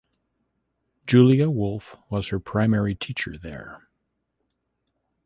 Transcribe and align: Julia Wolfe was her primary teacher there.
Julia 1.05 1.51
Wolfe 1.51 1.95
was 2.09 2.29
her 2.29 2.39
primary 2.39 2.95
teacher 2.95 3.37
there. 3.37 3.87